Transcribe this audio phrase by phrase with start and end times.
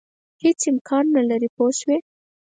[0.43, 1.97] هېڅ امکان نه لري پوه شوې!.